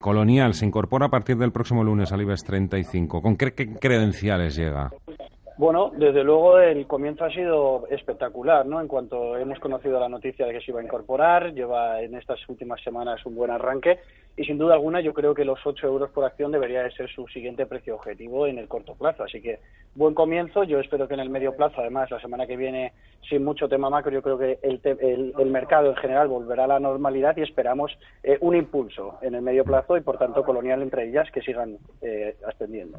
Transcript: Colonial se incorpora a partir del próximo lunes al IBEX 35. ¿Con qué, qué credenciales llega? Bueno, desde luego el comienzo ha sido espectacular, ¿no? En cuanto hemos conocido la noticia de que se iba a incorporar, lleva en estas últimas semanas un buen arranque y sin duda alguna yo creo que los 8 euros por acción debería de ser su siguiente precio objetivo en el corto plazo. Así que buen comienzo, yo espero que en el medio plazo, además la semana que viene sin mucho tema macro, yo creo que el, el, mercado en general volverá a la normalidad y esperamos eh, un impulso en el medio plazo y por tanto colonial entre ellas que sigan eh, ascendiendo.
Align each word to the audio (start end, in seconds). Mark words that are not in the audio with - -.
Colonial 0.00 0.54
se 0.54 0.64
incorpora 0.64 1.06
a 1.06 1.08
partir 1.08 1.36
del 1.38 1.50
próximo 1.50 1.82
lunes 1.82 2.12
al 2.12 2.22
IBEX 2.22 2.44
35. 2.44 3.20
¿Con 3.20 3.36
qué, 3.36 3.52
qué 3.52 3.74
credenciales 3.74 4.54
llega? 4.54 4.92
Bueno, 5.56 5.90
desde 5.90 6.22
luego 6.22 6.60
el 6.60 6.86
comienzo 6.86 7.24
ha 7.24 7.32
sido 7.32 7.84
espectacular, 7.88 8.64
¿no? 8.64 8.80
En 8.80 8.86
cuanto 8.86 9.36
hemos 9.36 9.58
conocido 9.58 9.98
la 9.98 10.08
noticia 10.08 10.46
de 10.46 10.52
que 10.52 10.60
se 10.60 10.70
iba 10.70 10.80
a 10.80 10.84
incorporar, 10.84 11.52
lleva 11.52 12.00
en 12.00 12.14
estas 12.14 12.38
últimas 12.48 12.80
semanas 12.80 13.26
un 13.26 13.34
buen 13.34 13.50
arranque 13.50 13.98
y 14.38 14.44
sin 14.44 14.56
duda 14.56 14.74
alguna 14.74 15.00
yo 15.00 15.12
creo 15.12 15.34
que 15.34 15.44
los 15.44 15.58
8 15.64 15.86
euros 15.86 16.10
por 16.10 16.24
acción 16.24 16.52
debería 16.52 16.84
de 16.84 16.92
ser 16.92 17.10
su 17.10 17.26
siguiente 17.26 17.66
precio 17.66 17.96
objetivo 17.96 18.46
en 18.46 18.58
el 18.58 18.68
corto 18.68 18.94
plazo. 18.94 19.24
Así 19.24 19.42
que 19.42 19.58
buen 19.96 20.14
comienzo, 20.14 20.62
yo 20.62 20.78
espero 20.78 21.08
que 21.08 21.14
en 21.14 21.20
el 21.20 21.28
medio 21.28 21.56
plazo, 21.56 21.80
además 21.80 22.08
la 22.10 22.20
semana 22.20 22.46
que 22.46 22.56
viene 22.56 22.92
sin 23.28 23.44
mucho 23.44 23.68
tema 23.68 23.90
macro, 23.90 24.12
yo 24.12 24.22
creo 24.22 24.38
que 24.38 24.60
el, 24.62 24.80
el, 25.36 25.50
mercado 25.50 25.90
en 25.90 25.96
general 25.96 26.28
volverá 26.28 26.64
a 26.64 26.68
la 26.68 26.78
normalidad 26.78 27.36
y 27.36 27.42
esperamos 27.42 27.98
eh, 28.22 28.38
un 28.40 28.54
impulso 28.54 29.18
en 29.22 29.34
el 29.34 29.42
medio 29.42 29.64
plazo 29.64 29.96
y 29.96 30.02
por 30.02 30.18
tanto 30.18 30.44
colonial 30.44 30.82
entre 30.82 31.08
ellas 31.08 31.28
que 31.32 31.42
sigan 31.42 31.76
eh, 32.00 32.36
ascendiendo. 32.46 32.98